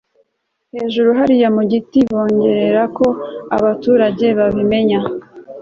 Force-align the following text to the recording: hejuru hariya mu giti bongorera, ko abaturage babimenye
hejuru 0.75 1.09
hariya 1.19 1.47
mu 1.55 1.63
giti 1.71 1.99
bongorera, 2.11 2.83
ko 2.97 3.07
abaturage 3.55 4.25
babimenye 4.37 4.97